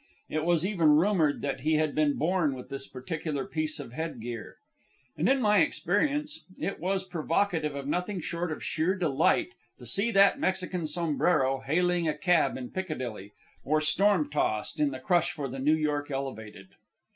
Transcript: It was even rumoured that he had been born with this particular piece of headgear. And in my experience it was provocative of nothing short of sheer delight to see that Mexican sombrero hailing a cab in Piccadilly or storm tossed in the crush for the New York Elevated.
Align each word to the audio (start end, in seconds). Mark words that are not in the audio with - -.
It 0.29 0.45
was 0.45 0.65
even 0.65 0.95
rumoured 0.95 1.43
that 1.43 1.59
he 1.59 1.75
had 1.75 1.93
been 1.93 2.17
born 2.17 2.55
with 2.55 2.69
this 2.69 2.87
particular 2.87 3.45
piece 3.45 3.79
of 3.79 3.93
headgear. 3.93 4.57
And 5.15 5.29
in 5.29 5.39
my 5.39 5.59
experience 5.59 6.43
it 6.57 6.79
was 6.79 7.03
provocative 7.03 7.75
of 7.75 7.85
nothing 7.85 8.19
short 8.19 8.51
of 8.51 8.63
sheer 8.63 8.95
delight 8.95 9.49
to 9.77 9.85
see 9.85 10.09
that 10.09 10.39
Mexican 10.39 10.87
sombrero 10.87 11.59
hailing 11.59 12.07
a 12.07 12.17
cab 12.17 12.57
in 12.57 12.71
Piccadilly 12.71 13.33
or 13.63 13.79
storm 13.79 14.27
tossed 14.31 14.79
in 14.79 14.89
the 14.89 14.97
crush 14.99 15.33
for 15.33 15.47
the 15.47 15.59
New 15.59 15.75
York 15.75 16.09
Elevated. 16.09 16.69